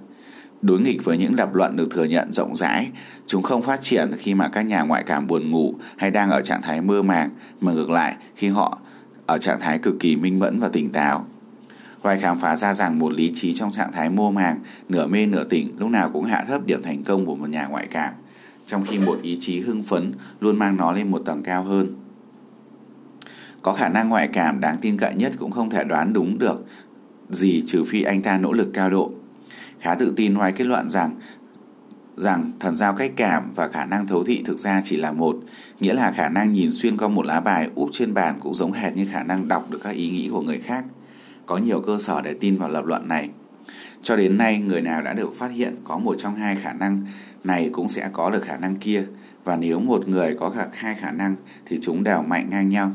Đối 0.65 0.81
nghịch 0.81 1.05
với 1.05 1.19
những 1.19 1.35
lập 1.35 1.55
luận 1.55 1.77
được 1.77 1.89
thừa 1.91 2.05
nhận 2.05 2.33
rộng 2.33 2.57
rãi, 2.57 2.91
chúng 3.27 3.43
không 3.43 3.63
phát 3.63 3.81
triển 3.81 4.13
khi 4.19 4.35
mà 4.35 4.49
các 4.49 4.63
nhà 4.63 4.83
ngoại 4.83 5.03
cảm 5.07 5.27
buồn 5.27 5.51
ngủ 5.51 5.75
hay 5.97 6.11
đang 6.11 6.31
ở 6.31 6.43
trạng 6.43 6.63
thái 6.63 6.81
mơ 6.81 7.03
màng, 7.03 7.31
mà 7.61 7.73
ngược 7.73 7.91
lại 7.91 8.17
khi 8.37 8.49
họ 8.49 8.79
ở 9.27 9.39
trạng 9.39 9.61
thái 9.61 9.79
cực 9.79 9.95
kỳ 10.01 10.17
minh 10.17 10.39
mẫn 10.39 10.61
và 10.61 10.69
tỉnh 10.69 10.91
táo. 10.91 11.27
Hoài 12.01 12.21
khám 12.21 12.39
phá 12.39 12.57
ra 12.57 12.75
rằng 12.75 12.99
một 12.99 13.13
lý 13.13 13.33
trí 13.35 13.55
trong 13.55 13.73
trạng 13.73 13.93
thái 13.93 14.11
mơ 14.11 14.31
màng, 14.31 14.59
nửa 14.89 15.07
mê 15.07 15.27
nửa 15.27 15.45
tỉnh 15.45 15.73
lúc 15.79 15.91
nào 15.91 16.11
cũng 16.13 16.25
hạ 16.25 16.45
thấp 16.49 16.67
điểm 16.67 16.83
thành 16.83 17.05
công 17.05 17.27
của 17.27 17.35
một 17.35 17.49
nhà 17.49 17.67
ngoại 17.67 17.87
cảm, 17.91 18.13
trong 18.67 18.85
khi 18.87 18.99
một 18.99 19.19
ý 19.23 19.37
chí 19.41 19.61
hưng 19.61 19.83
phấn 19.83 20.13
luôn 20.41 20.57
mang 20.57 20.77
nó 20.77 20.93
lên 20.93 21.11
một 21.11 21.23
tầng 21.25 21.43
cao 21.43 21.65
hơn. 21.65 21.95
Có 23.63 23.73
khả 23.73 23.89
năng 23.89 24.09
ngoại 24.09 24.29
cảm 24.29 24.61
đáng 24.61 24.77
tin 24.81 24.99
cậy 24.99 25.15
nhất 25.15 25.33
cũng 25.39 25.51
không 25.51 25.71
thể 25.71 25.85
đoán 25.85 26.13
đúng 26.13 26.39
được 26.39 26.67
gì 27.31 27.63
trừ 27.67 27.85
phi 27.85 28.03
anh 28.03 28.23
ta 28.23 28.39
nỗ 28.39 28.53
lực 28.53 28.71
cao 28.75 28.91
độ. 28.91 29.13
Khá 29.85 29.95
tự 29.95 30.13
tin 30.17 30.35
ngoài 30.35 30.53
kết 30.53 30.65
luận 30.65 30.89
rằng 30.89 31.11
rằng 32.17 32.53
thần 32.61 32.77
giao 32.77 32.95
cách 32.95 33.13
cảm 33.17 33.53
và 33.55 33.69
khả 33.69 33.85
năng 33.85 34.07
thấu 34.07 34.25
thị 34.25 34.43
thực 34.45 34.59
ra 34.59 34.83
chỉ 34.85 34.97
là 34.97 35.13
một, 35.13 35.37
nghĩa 35.81 35.95
là 35.95 36.13
khả 36.13 36.29
năng 36.29 36.53
nhìn 36.53 36.71
xuyên 36.71 36.97
qua 36.97 37.09
một 37.09 37.27
lá 37.27 37.41
bài 37.41 37.69
úp 37.75 37.89
trên 37.93 38.15
bàn 38.15 38.35
cũng 38.41 38.55
giống 38.55 38.73
hệt 38.73 38.97
như 38.97 39.07
khả 39.13 39.23
năng 39.23 39.49
đọc 39.49 39.71
được 39.71 39.81
các 39.85 39.91
ý 39.91 40.11
nghĩ 40.11 40.29
của 40.33 40.43
người 40.43 40.59
khác. 40.59 40.85
Có 41.47 41.59
nhiều 41.59 41.81
cơ 41.81 41.99
sở 41.99 42.21
để 42.21 42.35
tin 42.41 42.59
vào 42.59 42.69
lập 42.69 42.85
luận 42.85 43.09
này. 43.09 43.29
Cho 44.03 44.17
đến 44.17 44.39
nay, 44.39 44.59
người 44.59 44.81
nào 44.81 45.03
đã 45.03 45.13
được 45.13 45.35
phát 45.37 45.49
hiện 45.49 45.77
có 45.85 45.99
một 45.99 46.15
trong 46.19 46.35
hai 46.35 46.57
khả 46.57 46.73
năng 46.73 47.03
này 47.45 47.71
cũng 47.73 47.89
sẽ 47.89 48.09
có 48.13 48.31
được 48.31 48.45
khả 48.45 48.57
năng 48.57 48.77
kia, 48.77 49.05
và 49.45 49.57
nếu 49.57 49.81
một 49.81 50.09
người 50.09 50.37
có 50.41 50.51
cả 50.51 50.69
hai 50.73 50.95
khả 50.95 51.11
năng 51.11 51.37
thì 51.67 51.79
chúng 51.83 52.05
đều 52.05 52.23
mạnh 52.23 52.47
ngang 52.51 52.69
nhau 52.69 52.93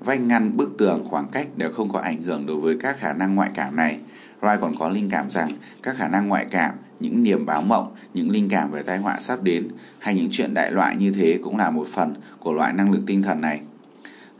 vách 0.00 0.20
ngăn, 0.20 0.56
bức 0.56 0.78
tường, 0.78 1.04
khoảng 1.08 1.28
cách 1.32 1.46
đều 1.56 1.72
không 1.72 1.88
có 1.88 1.98
ảnh 1.98 2.22
hưởng 2.22 2.46
đối 2.46 2.56
với 2.56 2.76
các 2.80 2.98
khả 2.98 3.12
năng 3.12 3.34
ngoại 3.34 3.50
cảm 3.54 3.76
này. 3.76 3.98
Rai 4.42 4.58
còn 4.60 4.74
có 4.78 4.88
linh 4.88 5.10
cảm 5.10 5.30
rằng 5.30 5.48
các 5.82 5.96
khả 5.96 6.08
năng 6.08 6.28
ngoại 6.28 6.46
cảm, 6.50 6.74
những 7.00 7.22
niềm 7.22 7.46
báo 7.46 7.62
mộng, 7.62 7.94
những 8.14 8.30
linh 8.30 8.48
cảm 8.48 8.70
về 8.70 8.82
tai 8.82 8.98
họa 8.98 9.20
sắp 9.20 9.42
đến 9.42 9.68
hay 9.98 10.14
những 10.14 10.28
chuyện 10.32 10.54
đại 10.54 10.72
loại 10.72 10.96
như 10.96 11.12
thế 11.12 11.38
cũng 11.42 11.56
là 11.56 11.70
một 11.70 11.86
phần 11.92 12.14
của 12.38 12.52
loại 12.52 12.72
năng 12.72 12.90
lực 12.90 13.00
tinh 13.06 13.22
thần 13.22 13.40
này. 13.40 13.60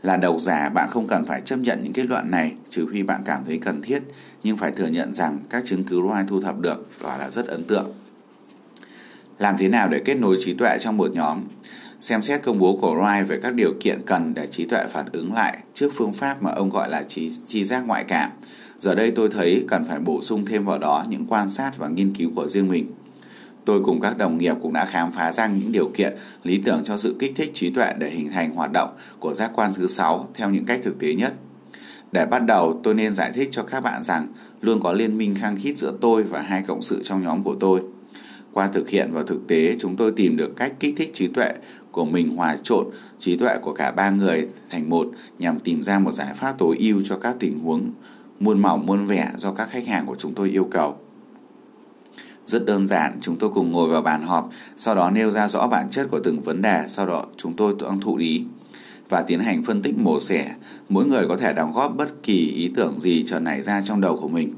Là 0.03 0.17
đầu 0.17 0.39
giả, 0.39 0.69
bạn 0.69 0.89
không 0.89 1.07
cần 1.07 1.25
phải 1.25 1.41
chấp 1.41 1.57
nhận 1.57 1.83
những 1.83 1.93
kết 1.93 2.05
luận 2.05 2.31
này 2.31 2.53
trừ 2.69 2.87
khi 2.91 3.03
bạn 3.03 3.21
cảm 3.25 3.41
thấy 3.45 3.57
cần 3.57 3.81
thiết, 3.81 4.03
nhưng 4.43 4.57
phải 4.57 4.71
thừa 4.71 4.87
nhận 4.87 5.13
rằng 5.13 5.39
các 5.49 5.63
chứng 5.65 5.83
cứ 5.83 6.01
Roy 6.01 6.19
thu 6.27 6.41
thập 6.41 6.59
được 6.59 6.89
quả 7.01 7.17
là 7.17 7.29
rất 7.29 7.47
ấn 7.47 7.63
tượng. 7.63 7.91
Làm 9.37 9.57
thế 9.57 9.67
nào 9.67 9.87
để 9.87 10.01
kết 10.05 10.15
nối 10.15 10.37
trí 10.39 10.53
tuệ 10.53 10.77
trong 10.79 10.97
một 10.97 11.11
nhóm? 11.13 11.39
Xem 12.01 12.21
xét 12.21 12.43
công 12.43 12.59
bố 12.59 12.77
của 12.81 12.95
Wright 12.95 13.25
về 13.25 13.39
các 13.43 13.53
điều 13.53 13.73
kiện 13.79 14.01
cần 14.05 14.33
để 14.33 14.47
trí 14.47 14.65
tuệ 14.65 14.85
phản 14.93 15.05
ứng 15.11 15.33
lại 15.33 15.57
trước 15.73 15.91
phương 15.95 16.13
pháp 16.13 16.43
mà 16.43 16.51
ông 16.51 16.69
gọi 16.69 16.89
là 16.89 17.03
trí, 17.07 17.31
trí 17.45 17.63
giác 17.63 17.83
ngoại 17.87 18.03
cảm. 18.07 18.31
Giờ 18.77 18.95
đây 18.95 19.11
tôi 19.11 19.29
thấy 19.29 19.65
cần 19.67 19.85
phải 19.85 19.99
bổ 19.99 20.21
sung 20.21 20.45
thêm 20.45 20.65
vào 20.65 20.79
đó 20.79 21.05
những 21.09 21.25
quan 21.29 21.49
sát 21.49 21.71
và 21.77 21.87
nghiên 21.87 22.13
cứu 22.13 22.31
của 22.35 22.47
riêng 22.47 22.67
mình. 22.67 22.87
Tôi 23.65 23.83
cùng 23.83 24.01
các 24.01 24.17
đồng 24.17 24.37
nghiệp 24.37 24.55
cũng 24.61 24.73
đã 24.73 24.85
khám 24.85 25.11
phá 25.11 25.31
ra 25.31 25.47
những 25.47 25.71
điều 25.71 25.91
kiện 25.97 26.13
lý 26.43 26.61
tưởng 26.65 26.81
cho 26.85 26.97
sự 26.97 27.15
kích 27.19 27.31
thích 27.35 27.51
trí 27.53 27.69
tuệ 27.69 27.93
để 27.97 28.09
hình 28.09 28.29
thành 28.29 28.55
hoạt 28.55 28.71
động 28.71 28.89
của 29.19 29.33
giác 29.33 29.51
quan 29.55 29.73
thứ 29.73 29.87
sáu 29.87 30.27
theo 30.33 30.49
những 30.49 30.65
cách 30.65 30.79
thực 30.83 30.99
tế 30.99 31.13
nhất. 31.13 31.33
Để 32.11 32.25
bắt 32.25 32.39
đầu, 32.39 32.79
tôi 32.83 32.93
nên 32.93 33.11
giải 33.11 33.31
thích 33.33 33.49
cho 33.51 33.63
các 33.63 33.79
bạn 33.79 34.03
rằng 34.03 34.27
luôn 34.61 34.79
có 34.83 34.91
liên 34.91 35.17
minh 35.17 35.35
khăng 35.41 35.57
khít 35.61 35.77
giữa 35.77 35.93
tôi 36.01 36.23
và 36.23 36.41
hai 36.41 36.63
cộng 36.67 36.81
sự 36.81 37.01
trong 37.03 37.23
nhóm 37.23 37.43
của 37.43 37.55
tôi. 37.59 37.81
Qua 38.53 38.67
thực 38.67 38.89
hiện 38.89 39.09
và 39.13 39.23
thực 39.27 39.47
tế, 39.47 39.75
chúng 39.79 39.95
tôi 39.95 40.11
tìm 40.15 40.37
được 40.37 40.55
cách 40.55 40.73
kích 40.79 40.93
thích 40.97 41.11
trí 41.13 41.27
tuệ 41.27 41.53
của 41.91 42.05
mình 42.05 42.35
hòa 42.35 42.57
trộn 42.63 42.85
trí 43.19 43.37
tuệ 43.37 43.57
của 43.61 43.73
cả 43.73 43.91
ba 43.91 44.09
người 44.09 44.47
thành 44.69 44.89
một 44.89 45.07
nhằm 45.39 45.59
tìm 45.59 45.83
ra 45.83 45.99
một 45.99 46.11
giải 46.11 46.33
pháp 46.35 46.55
tối 46.57 46.75
ưu 46.79 47.01
cho 47.05 47.17
các 47.17 47.35
tình 47.39 47.59
huống 47.59 47.91
muôn 48.39 48.61
màu 48.61 48.77
muôn 48.77 49.05
vẻ 49.05 49.31
do 49.37 49.51
các 49.51 49.69
khách 49.71 49.87
hàng 49.87 50.05
của 50.05 50.15
chúng 50.19 50.33
tôi 50.33 50.49
yêu 50.49 50.67
cầu. 50.71 50.97
Rất 52.45 52.65
đơn 52.65 52.87
giản, 52.87 53.17
chúng 53.21 53.37
tôi 53.37 53.49
cùng 53.53 53.71
ngồi 53.71 53.89
vào 53.89 54.01
bàn 54.01 54.23
họp, 54.23 54.49
sau 54.77 54.95
đó 54.95 55.09
nêu 55.09 55.31
ra 55.31 55.47
rõ 55.47 55.67
bản 55.67 55.89
chất 55.89 56.07
của 56.11 56.19
từng 56.19 56.41
vấn 56.41 56.61
đề, 56.61 56.83
sau 56.87 57.05
đó 57.05 57.25
chúng 57.37 57.53
tôi 57.53 57.75
tăng 57.79 57.99
thụ 57.99 58.17
lý 58.17 58.45
và 59.09 59.21
tiến 59.21 59.39
hành 59.39 59.63
phân 59.63 59.81
tích 59.81 59.97
mổ 59.97 60.19
xẻ. 60.19 60.55
Mỗi 60.89 61.05
người 61.05 61.27
có 61.27 61.37
thể 61.37 61.53
đóng 61.53 61.73
góp 61.73 61.95
bất 61.97 62.23
kỳ 62.23 62.51
ý 62.51 62.71
tưởng 62.75 62.99
gì 62.99 63.23
trở 63.27 63.39
nảy 63.39 63.63
ra 63.63 63.81
trong 63.81 64.01
đầu 64.01 64.17
của 64.21 64.27
mình 64.27 64.53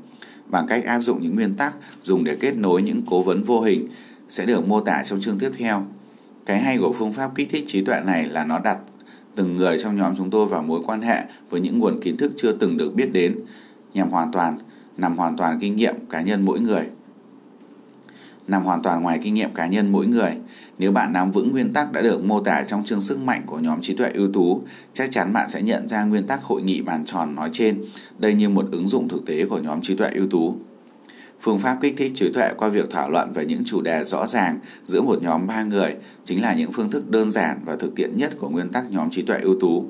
bằng 0.49 0.67
cách 0.67 0.85
áp 0.85 0.99
dụng 0.99 1.21
những 1.21 1.35
nguyên 1.35 1.55
tắc 1.55 1.73
dùng 2.01 2.23
để 2.23 2.37
kết 2.39 2.57
nối 2.57 2.81
những 2.81 3.01
cố 3.09 3.21
vấn 3.21 3.43
vô 3.43 3.61
hình 3.61 3.87
sẽ 4.29 4.45
được 4.45 4.67
mô 4.67 4.81
tả 4.81 5.03
trong 5.05 5.21
chương 5.21 5.39
tiếp 5.39 5.51
theo. 5.57 5.85
Cái 6.45 6.59
hay 6.59 6.77
của 6.77 6.93
phương 6.93 7.13
pháp 7.13 7.31
kích 7.35 7.47
thích 7.51 7.63
trí 7.67 7.81
tuệ 7.81 7.99
này 8.05 8.25
là 8.25 8.45
nó 8.45 8.59
đặt 8.59 8.77
từng 9.35 9.55
người 9.55 9.79
trong 9.79 9.97
nhóm 9.97 10.15
chúng 10.17 10.29
tôi 10.29 10.45
vào 10.45 10.63
mối 10.63 10.81
quan 10.85 11.01
hệ 11.01 11.23
với 11.49 11.61
những 11.61 11.79
nguồn 11.79 11.99
kiến 12.01 12.17
thức 12.17 12.31
chưa 12.37 12.51
từng 12.51 12.77
được 12.77 12.95
biết 12.95 13.09
đến 13.13 13.35
nhằm 13.93 14.09
hoàn 14.09 14.31
toàn 14.31 14.57
nằm 14.97 15.17
hoàn 15.17 15.37
toàn 15.37 15.59
kinh 15.61 15.75
nghiệm 15.75 15.95
cá 16.09 16.21
nhân 16.21 16.45
mỗi 16.45 16.59
người 16.59 16.83
nằm 18.47 18.63
hoàn 18.63 18.81
toàn 18.81 19.03
ngoài 19.03 19.19
kinh 19.23 19.33
nghiệm 19.33 19.53
cá 19.53 19.67
nhân 19.67 19.91
mỗi 19.91 20.07
người. 20.07 20.31
Nếu 20.77 20.91
bạn 20.91 21.13
nắm 21.13 21.31
vững 21.31 21.51
nguyên 21.51 21.73
tắc 21.73 21.91
đã 21.91 22.01
được 22.01 22.25
mô 22.25 22.41
tả 22.41 22.63
trong 22.67 22.85
chương 22.85 23.01
sức 23.01 23.19
mạnh 23.19 23.41
của 23.45 23.59
nhóm 23.59 23.81
trí 23.81 23.95
tuệ 23.95 24.11
ưu 24.13 24.31
tú, 24.31 24.61
chắc 24.93 25.11
chắn 25.11 25.33
bạn 25.33 25.49
sẽ 25.49 25.61
nhận 25.61 25.87
ra 25.87 26.03
nguyên 26.03 26.27
tắc 26.27 26.43
hội 26.43 26.61
nghị 26.61 26.81
bàn 26.81 27.05
tròn 27.05 27.35
nói 27.35 27.49
trên, 27.53 27.81
đây 28.19 28.33
như 28.33 28.49
một 28.49 28.65
ứng 28.71 28.87
dụng 28.87 29.07
thực 29.07 29.25
tế 29.25 29.45
của 29.45 29.59
nhóm 29.59 29.81
trí 29.81 29.95
tuệ 29.95 30.09
ưu 30.09 30.27
tú. 30.27 30.55
Phương 31.43 31.59
pháp 31.59 31.77
kích 31.81 31.93
thích 31.97 32.11
trí 32.15 32.31
tuệ 32.33 32.51
qua 32.57 32.69
việc 32.69 32.91
thảo 32.91 33.09
luận 33.09 33.33
về 33.33 33.45
những 33.45 33.63
chủ 33.65 33.81
đề 33.81 34.03
rõ 34.03 34.27
ràng 34.27 34.59
giữa 34.85 35.01
một 35.01 35.21
nhóm 35.21 35.47
ba 35.47 35.63
người 35.63 35.95
chính 36.25 36.41
là 36.41 36.53
những 36.53 36.71
phương 36.71 36.91
thức 36.91 37.11
đơn 37.11 37.31
giản 37.31 37.59
và 37.65 37.75
thực 37.75 37.95
tiễn 37.95 38.17
nhất 38.17 38.33
của 38.39 38.49
nguyên 38.49 38.69
tắc 38.69 38.91
nhóm 38.91 39.09
trí 39.09 39.21
tuệ 39.21 39.39
ưu 39.39 39.59
tú. 39.59 39.85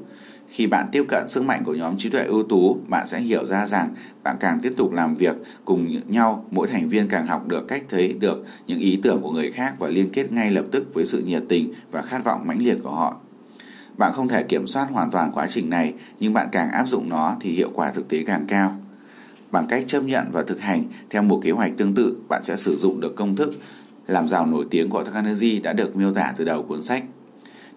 Khi 0.50 0.68
bạn 0.68 0.88
tiếp 0.92 1.04
cận 1.08 1.28
sức 1.28 1.44
mạnh 1.44 1.64
của 1.66 1.76
nhóm 1.76 1.98
trí 1.98 2.10
tuệ 2.10 2.24
ưu 2.24 2.44
tú, 2.44 2.78
bạn 2.88 3.08
sẽ 3.08 3.20
hiểu 3.20 3.46
ra 3.46 3.68
rằng 3.68 3.90
bạn 4.24 4.36
càng 4.40 4.60
tiếp 4.64 4.74
tục 4.78 4.94
làm 4.94 5.16
việc 5.16 5.36
cùng 5.66 5.96
nhau, 6.08 6.46
mỗi 6.52 6.68
thành 6.68 6.90
viên 6.90 7.08
càng 7.08 7.28
học 7.28 7.48
được 7.48 7.68
cách 7.68 7.84
thấy 7.90 8.16
được 8.20 8.46
những 8.68 8.80
ý 8.80 9.00
tưởng 9.04 9.22
của 9.22 9.32
người 9.32 9.52
khác 9.52 9.74
và 9.80 9.88
liên 9.88 10.10
kết 10.14 10.32
ngay 10.32 10.52
lập 10.52 10.66
tức 10.72 10.94
với 10.94 11.06
sự 11.06 11.24
nhiệt 11.26 11.44
tình 11.50 11.74
và 11.92 12.02
khát 12.02 12.24
vọng 12.24 12.48
mãnh 12.48 12.62
liệt 12.62 12.78
của 12.84 12.92
họ. 12.92 13.16
Bạn 13.98 14.14
không 14.16 14.28
thể 14.28 14.44
kiểm 14.44 14.68
soát 14.68 14.88
hoàn 14.92 15.12
toàn 15.12 15.32
quá 15.32 15.48
trình 15.50 15.70
này, 15.70 15.94
nhưng 16.20 16.34
bạn 16.34 16.48
càng 16.52 16.72
áp 16.72 16.88
dụng 16.88 17.10
nó 17.10 17.36
thì 17.40 17.52
hiệu 17.52 17.70
quả 17.74 17.92
thực 17.92 18.10
tế 18.10 18.24
càng 18.28 18.46
cao. 18.48 18.76
Bằng 19.54 19.68
cách 19.68 19.84
chấp 19.88 20.04
nhận 20.04 20.28
và 20.32 20.44
thực 20.44 20.62
hành 20.62 20.84
theo 21.10 21.22
một 21.22 21.40
kế 21.44 21.52
hoạch 21.52 21.72
tương 21.78 21.94
tự, 21.94 22.18
bạn 22.30 22.44
sẽ 22.44 22.58
sử 22.58 22.78
dụng 22.78 23.02
được 23.02 23.16
công 23.16 23.36
thức 23.36 23.54
làm 24.08 24.28
giàu 24.28 24.46
nổi 24.46 24.66
tiếng 24.70 24.90
của 24.90 25.04
Carnegie 25.14 25.60
đã 25.60 25.74
được 25.74 25.96
miêu 25.96 26.14
tả 26.14 26.34
từ 26.38 26.46
đầu 26.46 26.64
cuốn 26.64 26.82
sách. 26.82 27.04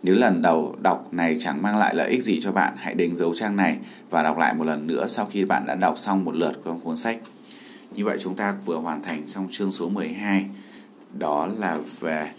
Nếu 0.02 0.14
lần 0.14 0.42
đầu 0.42 0.76
đọc 0.82 1.08
này 1.12 1.36
chẳng 1.40 1.62
mang 1.62 1.78
lại 1.78 1.94
lợi 1.94 2.10
ích 2.10 2.22
gì 2.22 2.40
cho 2.40 2.52
bạn, 2.52 2.74
hãy 2.76 2.94
đánh 2.94 3.16
dấu 3.16 3.34
trang 3.34 3.56
này 3.56 3.76
và 4.10 4.22
đọc 4.22 4.38
lại 4.38 4.54
một 4.54 4.64
lần 4.64 4.86
nữa 4.86 5.06
sau 5.08 5.26
khi 5.32 5.44
bạn 5.44 5.66
đã 5.66 5.74
đọc 5.74 5.98
xong 5.98 6.24
một 6.24 6.34
lượt 6.34 6.52
trong 6.64 6.80
cuốn 6.80 6.96
sách. 6.96 7.18
Như 7.94 8.04
vậy 8.04 8.18
chúng 8.20 8.34
ta 8.34 8.54
vừa 8.64 8.76
hoàn 8.76 9.02
thành 9.02 9.26
xong 9.26 9.48
chương 9.50 9.70
số 9.70 9.88
12. 9.88 10.46
Đó 11.18 11.48
là 11.58 11.78
về 12.00 12.30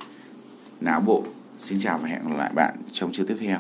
não 0.82 1.02
bộ. 1.02 1.24
Xin 1.60 1.80
chào 1.80 1.98
và 1.98 2.08
hẹn 2.08 2.30
gặp 2.30 2.38
lại 2.38 2.52
bạn 2.56 2.76
trong 2.92 3.12
chương 3.12 3.28
tiếp 3.28 3.38
theo. 3.40 3.58